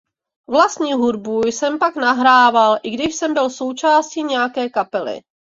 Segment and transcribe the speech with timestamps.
[0.51, 5.19] Vlastní hudbu jsem pak nahrával i když jsem byl součástí nějaké kapely.